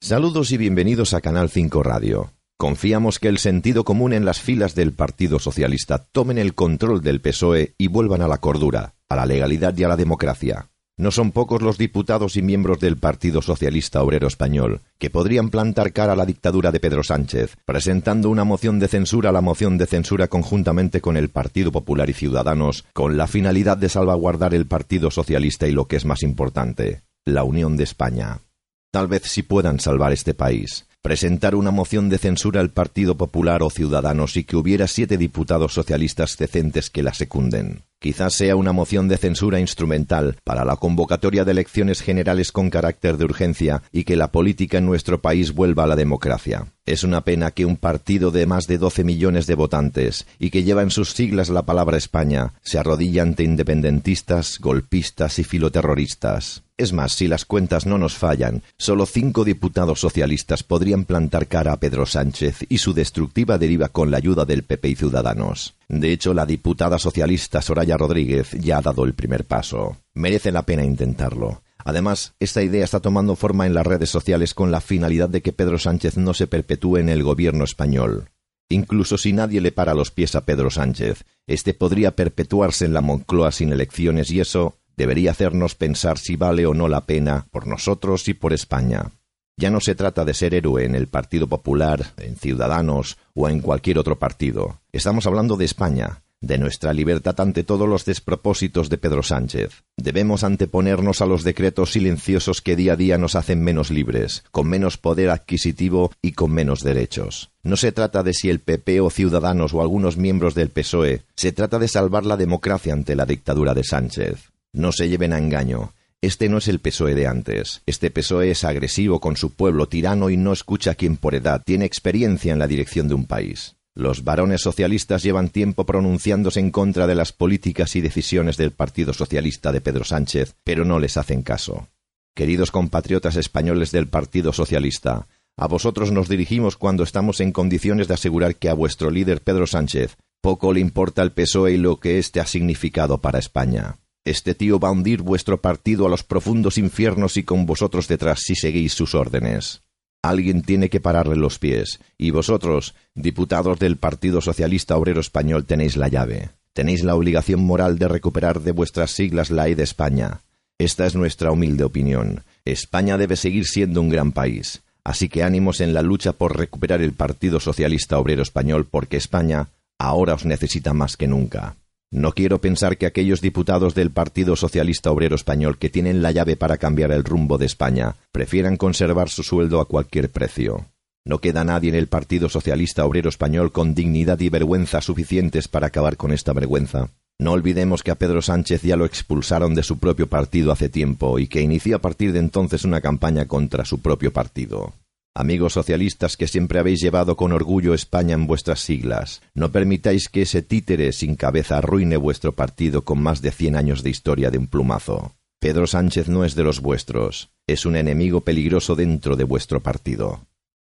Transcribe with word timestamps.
Saludos 0.00 0.52
y 0.52 0.56
bienvenidos 0.56 1.12
a 1.12 1.20
Canal 1.20 1.50
5 1.50 1.82
Radio. 1.82 2.30
Confiamos 2.56 3.18
que 3.18 3.26
el 3.26 3.38
sentido 3.38 3.82
común 3.82 4.12
en 4.12 4.24
las 4.24 4.40
filas 4.40 4.76
del 4.76 4.92
Partido 4.92 5.40
Socialista 5.40 6.06
tomen 6.12 6.38
el 6.38 6.54
control 6.54 7.02
del 7.02 7.20
PSOE 7.20 7.74
y 7.76 7.88
vuelvan 7.88 8.22
a 8.22 8.28
la 8.28 8.38
cordura, 8.38 8.94
a 9.08 9.16
la 9.16 9.26
legalidad 9.26 9.76
y 9.76 9.82
a 9.82 9.88
la 9.88 9.96
democracia. 9.96 10.70
No 10.96 11.10
son 11.10 11.32
pocos 11.32 11.62
los 11.62 11.78
diputados 11.78 12.36
y 12.36 12.42
miembros 12.42 12.78
del 12.78 12.96
Partido 12.96 13.42
Socialista 13.42 14.00
Obrero 14.00 14.28
Español 14.28 14.82
que 14.98 15.10
podrían 15.10 15.50
plantar 15.50 15.92
cara 15.92 16.12
a 16.12 16.16
la 16.16 16.26
dictadura 16.26 16.70
de 16.70 16.78
Pedro 16.78 17.02
Sánchez, 17.02 17.56
presentando 17.64 18.30
una 18.30 18.44
moción 18.44 18.78
de 18.78 18.86
censura 18.86 19.30
a 19.30 19.32
la 19.32 19.40
moción 19.40 19.78
de 19.78 19.86
censura 19.86 20.28
conjuntamente 20.28 21.00
con 21.00 21.16
el 21.16 21.28
Partido 21.28 21.72
Popular 21.72 22.08
y 22.08 22.14
Ciudadanos, 22.14 22.84
con 22.92 23.16
la 23.16 23.26
finalidad 23.26 23.76
de 23.76 23.88
salvaguardar 23.88 24.54
el 24.54 24.66
Partido 24.66 25.10
Socialista 25.10 25.66
y 25.66 25.72
lo 25.72 25.86
que 25.86 25.96
es 25.96 26.04
más 26.04 26.22
importante, 26.22 27.02
la 27.24 27.42
Unión 27.42 27.76
de 27.76 27.82
España. 27.84 28.42
Tal 28.90 29.06
vez 29.06 29.22
sí 29.24 29.42
puedan 29.42 29.80
salvar 29.80 30.12
este 30.12 30.32
país. 30.34 30.86
Presentar 31.02 31.54
una 31.54 31.70
moción 31.70 32.08
de 32.08 32.18
censura 32.18 32.60
al 32.60 32.70
Partido 32.70 33.16
Popular 33.16 33.62
o 33.62 33.70
Ciudadanos 33.70 34.36
y 34.36 34.44
que 34.44 34.56
hubiera 34.56 34.88
siete 34.88 35.18
diputados 35.18 35.74
socialistas 35.74 36.36
decentes 36.38 36.90
que 36.90 37.02
la 37.02 37.12
secunden. 37.12 37.87
Quizás 38.00 38.34
sea 38.34 38.54
una 38.54 38.72
moción 38.72 39.08
de 39.08 39.16
censura 39.16 39.58
instrumental 39.58 40.36
para 40.44 40.64
la 40.64 40.76
convocatoria 40.76 41.44
de 41.44 41.50
elecciones 41.50 42.00
generales 42.00 42.52
con 42.52 42.70
carácter 42.70 43.16
de 43.16 43.24
urgencia 43.24 43.82
y 43.90 44.04
que 44.04 44.14
la 44.14 44.30
política 44.30 44.78
en 44.78 44.86
nuestro 44.86 45.20
país 45.20 45.52
vuelva 45.52 45.82
a 45.82 45.88
la 45.88 45.96
democracia. 45.96 46.66
Es 46.86 47.02
una 47.02 47.22
pena 47.22 47.50
que 47.50 47.66
un 47.66 47.76
partido 47.76 48.30
de 48.30 48.46
más 48.46 48.68
de 48.68 48.78
12 48.78 49.02
millones 49.02 49.48
de 49.48 49.56
votantes 49.56 50.26
y 50.38 50.50
que 50.50 50.62
lleva 50.62 50.82
en 50.82 50.90
sus 50.90 51.10
siglas 51.10 51.48
la 51.48 51.66
palabra 51.66 51.96
España 51.96 52.54
se 52.62 52.78
arrodilla 52.78 53.22
ante 53.22 53.42
independentistas, 53.42 54.60
golpistas 54.60 55.40
y 55.40 55.44
filoterroristas. 55.44 56.62
Es 56.78 56.92
más, 56.92 57.12
si 57.12 57.26
las 57.26 57.44
cuentas 57.44 57.86
no 57.86 57.98
nos 57.98 58.16
fallan, 58.16 58.62
solo 58.78 59.04
cinco 59.04 59.44
diputados 59.44 59.98
socialistas 59.98 60.62
podrían 60.62 61.04
plantar 61.04 61.48
cara 61.48 61.72
a 61.72 61.80
Pedro 61.80 62.06
Sánchez 62.06 62.64
y 62.68 62.78
su 62.78 62.94
destructiva 62.94 63.58
deriva 63.58 63.88
con 63.88 64.12
la 64.12 64.18
ayuda 64.18 64.44
del 64.44 64.62
PP 64.62 64.90
y 64.90 64.94
Ciudadanos. 64.94 65.74
De 65.88 66.12
hecho, 66.12 66.34
la 66.34 66.46
diputada 66.46 67.00
socialista 67.00 67.62
Soraya 67.62 67.87
Rodríguez 67.96 68.50
ya 68.52 68.78
ha 68.78 68.82
dado 68.82 69.04
el 69.04 69.14
primer 69.14 69.44
paso. 69.44 69.96
Merece 70.14 70.52
la 70.52 70.62
pena 70.62 70.84
intentarlo. 70.84 71.62
Además, 71.84 72.34
esta 72.40 72.62
idea 72.62 72.84
está 72.84 73.00
tomando 73.00 73.36
forma 73.36 73.66
en 73.66 73.74
las 73.74 73.86
redes 73.86 74.10
sociales 74.10 74.52
con 74.52 74.70
la 74.70 74.80
finalidad 74.80 75.28
de 75.28 75.42
que 75.42 75.52
Pedro 75.52 75.78
Sánchez 75.78 76.16
no 76.16 76.34
se 76.34 76.46
perpetúe 76.46 76.98
en 76.98 77.08
el 77.08 77.22
gobierno 77.22 77.64
español. 77.64 78.30
Incluso 78.68 79.16
si 79.16 79.32
nadie 79.32 79.60
le 79.60 79.72
para 79.72 79.94
los 79.94 80.10
pies 80.10 80.34
a 80.34 80.44
Pedro 80.44 80.70
Sánchez, 80.70 81.24
este 81.46 81.72
podría 81.72 82.14
perpetuarse 82.14 82.84
en 82.84 82.92
la 82.92 83.00
Moncloa 83.00 83.52
sin 83.52 83.72
elecciones 83.72 84.30
y 84.30 84.40
eso 84.40 84.76
debería 84.96 85.30
hacernos 85.30 85.74
pensar 85.74 86.18
si 86.18 86.36
vale 86.36 86.66
o 86.66 86.74
no 86.74 86.88
la 86.88 87.06
pena 87.06 87.46
por 87.50 87.66
nosotros 87.66 88.28
y 88.28 88.34
por 88.34 88.52
España. 88.52 89.12
Ya 89.56 89.70
no 89.70 89.80
se 89.80 89.94
trata 89.94 90.24
de 90.24 90.34
ser 90.34 90.54
héroe 90.54 90.84
en 90.84 90.94
el 90.94 91.08
Partido 91.08 91.46
Popular, 91.46 92.12
en 92.18 92.36
Ciudadanos 92.36 93.16
o 93.34 93.48
en 93.48 93.60
cualquier 93.60 93.98
otro 93.98 94.18
partido. 94.18 94.80
Estamos 94.92 95.26
hablando 95.26 95.56
de 95.56 95.64
España, 95.64 96.22
de 96.40 96.58
nuestra 96.58 96.92
libertad 96.92 97.40
ante 97.40 97.64
todos 97.64 97.88
los 97.88 98.04
despropósitos 98.04 98.88
de 98.88 98.98
Pedro 98.98 99.22
Sánchez. 99.22 99.82
Debemos 99.96 100.44
anteponernos 100.44 101.20
a 101.20 101.26
los 101.26 101.42
decretos 101.44 101.92
silenciosos 101.92 102.60
que 102.60 102.76
día 102.76 102.92
a 102.92 102.96
día 102.96 103.18
nos 103.18 103.34
hacen 103.34 103.62
menos 103.62 103.90
libres, 103.90 104.44
con 104.50 104.68
menos 104.68 104.98
poder 104.98 105.30
adquisitivo 105.30 106.12
y 106.22 106.32
con 106.32 106.52
menos 106.52 106.80
derechos. 106.80 107.50
No 107.62 107.76
se 107.76 107.92
trata 107.92 108.22
de 108.22 108.34
si 108.34 108.50
el 108.50 108.60
PP 108.60 109.00
o 109.00 109.10
Ciudadanos 109.10 109.74
o 109.74 109.80
algunos 109.80 110.16
miembros 110.16 110.54
del 110.54 110.70
PSOE, 110.70 111.22
se 111.34 111.52
trata 111.52 111.78
de 111.78 111.88
salvar 111.88 112.24
la 112.24 112.36
democracia 112.36 112.92
ante 112.92 113.16
la 113.16 113.26
dictadura 113.26 113.74
de 113.74 113.84
Sánchez. 113.84 114.52
No 114.72 114.92
se 114.92 115.08
lleven 115.08 115.32
a 115.32 115.38
engaño. 115.38 115.92
Este 116.20 116.48
no 116.48 116.58
es 116.58 116.66
el 116.68 116.80
PSOE 116.80 117.14
de 117.14 117.26
antes. 117.26 117.82
Este 117.86 118.10
PSOE 118.10 118.50
es 118.50 118.64
agresivo 118.64 119.20
con 119.20 119.36
su 119.36 119.54
pueblo, 119.54 119.86
tirano 119.86 120.30
y 120.30 120.36
no 120.36 120.52
escucha 120.52 120.92
a 120.92 120.94
quien 120.94 121.16
por 121.16 121.34
edad 121.34 121.62
tiene 121.64 121.84
experiencia 121.84 122.52
en 122.52 122.58
la 122.58 122.66
dirección 122.66 123.06
de 123.06 123.14
un 123.14 123.26
país. 123.26 123.77
Los 123.98 124.22
varones 124.22 124.60
socialistas 124.60 125.24
llevan 125.24 125.48
tiempo 125.48 125.84
pronunciándose 125.84 126.60
en 126.60 126.70
contra 126.70 127.08
de 127.08 127.16
las 127.16 127.32
políticas 127.32 127.96
y 127.96 128.00
decisiones 128.00 128.56
del 128.56 128.70
Partido 128.70 129.12
Socialista 129.12 129.72
de 129.72 129.80
Pedro 129.80 130.04
Sánchez, 130.04 130.54
pero 130.62 130.84
no 130.84 131.00
les 131.00 131.16
hacen 131.16 131.42
caso. 131.42 131.88
Queridos 132.32 132.70
compatriotas 132.70 133.34
españoles 133.34 133.90
del 133.90 134.06
Partido 134.06 134.52
Socialista, 134.52 135.26
a 135.56 135.66
vosotros 135.66 136.12
nos 136.12 136.28
dirigimos 136.28 136.76
cuando 136.76 137.02
estamos 137.02 137.40
en 137.40 137.50
condiciones 137.50 138.06
de 138.06 138.14
asegurar 138.14 138.54
que 138.54 138.68
a 138.68 138.74
vuestro 138.74 139.10
líder 139.10 139.42
Pedro 139.42 139.66
Sánchez 139.66 140.16
poco 140.40 140.72
le 140.72 140.78
importa 140.78 141.22
el 141.22 141.32
PSOE 141.32 141.72
y 141.72 141.76
lo 141.76 141.98
que 141.98 142.20
éste 142.20 142.38
ha 142.38 142.46
significado 142.46 143.20
para 143.20 143.40
España. 143.40 143.98
Este 144.24 144.54
tío 144.54 144.78
va 144.78 144.90
a 144.90 144.92
hundir 144.92 145.22
vuestro 145.22 145.60
partido 145.60 146.06
a 146.06 146.08
los 146.08 146.22
profundos 146.22 146.78
infiernos 146.78 147.36
y 147.36 147.42
con 147.42 147.66
vosotros 147.66 148.06
detrás 148.06 148.42
si 148.44 148.54
seguís 148.54 148.92
sus 148.92 149.16
órdenes. 149.16 149.82
Alguien 150.22 150.62
tiene 150.62 150.90
que 150.90 151.00
pararle 151.00 151.36
los 151.36 151.58
pies, 151.58 152.00
y 152.16 152.30
vosotros, 152.30 152.94
diputados 153.14 153.78
del 153.78 153.96
Partido 153.96 154.40
Socialista 154.40 154.96
Obrero 154.96 155.20
Español, 155.20 155.64
tenéis 155.64 155.96
la 155.96 156.08
llave. 156.08 156.50
Tenéis 156.72 157.04
la 157.04 157.14
obligación 157.14 157.64
moral 157.64 157.98
de 157.98 158.08
recuperar 158.08 158.60
de 158.60 158.72
vuestras 158.72 159.12
siglas 159.12 159.50
la 159.50 159.68
E 159.68 159.76
de 159.76 159.84
España. 159.84 160.40
Esta 160.78 161.06
es 161.06 161.14
nuestra 161.14 161.50
humilde 161.50 161.84
opinión. 161.84 162.44
España 162.64 163.16
debe 163.16 163.36
seguir 163.36 163.64
siendo 163.64 164.00
un 164.00 164.08
gran 164.08 164.32
país. 164.32 164.82
Así 165.04 165.28
que 165.28 165.42
ánimos 165.42 165.80
en 165.80 165.94
la 165.94 166.02
lucha 166.02 166.32
por 166.32 166.56
recuperar 166.56 167.00
el 167.00 167.12
Partido 167.12 167.60
Socialista 167.60 168.18
Obrero 168.18 168.42
Español 168.42 168.86
porque 168.90 169.16
España 169.16 169.70
ahora 169.98 170.34
os 170.34 170.44
necesita 170.44 170.92
más 170.92 171.16
que 171.16 171.26
nunca. 171.26 171.76
No 172.10 172.32
quiero 172.32 172.60
pensar 172.60 172.96
que 172.96 173.04
aquellos 173.04 173.42
diputados 173.42 173.94
del 173.94 174.10
Partido 174.10 174.56
Socialista 174.56 175.10
Obrero 175.10 175.36
Español 175.36 175.76
que 175.76 175.90
tienen 175.90 176.22
la 176.22 176.32
llave 176.32 176.56
para 176.56 176.78
cambiar 176.78 177.12
el 177.12 177.22
rumbo 177.22 177.58
de 177.58 177.66
España 177.66 178.16
prefieran 178.32 178.78
conservar 178.78 179.28
su 179.28 179.42
sueldo 179.42 179.78
a 179.78 179.86
cualquier 179.86 180.30
precio. 180.30 180.86
No 181.26 181.40
queda 181.40 181.64
nadie 181.64 181.90
en 181.90 181.96
el 181.96 182.06
Partido 182.06 182.48
Socialista 182.48 183.04
Obrero 183.04 183.28
Español 183.28 183.72
con 183.72 183.94
dignidad 183.94 184.40
y 184.40 184.48
vergüenza 184.48 185.02
suficientes 185.02 185.68
para 185.68 185.88
acabar 185.88 186.16
con 186.16 186.32
esta 186.32 186.54
vergüenza. 186.54 187.10
No 187.38 187.52
olvidemos 187.52 188.02
que 188.02 188.10
a 188.10 188.14
Pedro 188.14 188.40
Sánchez 188.40 188.82
ya 188.82 188.96
lo 188.96 189.04
expulsaron 189.04 189.74
de 189.74 189.82
su 189.82 189.98
propio 189.98 190.28
partido 190.28 190.72
hace 190.72 190.88
tiempo 190.88 191.38
y 191.38 191.46
que 191.46 191.60
inició 191.60 191.96
a 191.96 192.00
partir 192.00 192.32
de 192.32 192.38
entonces 192.38 192.84
una 192.84 193.02
campaña 193.02 193.44
contra 193.46 193.84
su 193.84 194.00
propio 194.00 194.32
partido. 194.32 194.94
Amigos 195.40 195.74
socialistas 195.74 196.36
que 196.36 196.48
siempre 196.48 196.80
habéis 196.80 197.00
llevado 197.00 197.36
con 197.36 197.52
orgullo 197.52 197.94
España 197.94 198.34
en 198.34 198.48
vuestras 198.48 198.80
siglas, 198.80 199.40
no 199.54 199.70
permitáis 199.70 200.28
que 200.28 200.42
ese 200.42 200.62
títere 200.62 201.12
sin 201.12 201.36
cabeza 201.36 201.78
arruine 201.78 202.16
vuestro 202.16 202.56
partido 202.56 203.04
con 203.04 203.22
más 203.22 203.40
de 203.40 203.52
cien 203.52 203.76
años 203.76 204.02
de 204.02 204.10
historia 204.10 204.50
de 204.50 204.58
un 204.58 204.66
plumazo. 204.66 205.36
Pedro 205.60 205.86
Sánchez 205.86 206.26
no 206.28 206.44
es 206.44 206.56
de 206.56 206.64
los 206.64 206.80
vuestros, 206.80 207.52
es 207.68 207.86
un 207.86 207.94
enemigo 207.94 208.40
peligroso 208.40 208.96
dentro 208.96 209.36
de 209.36 209.44
vuestro 209.44 209.80
partido. 209.80 210.40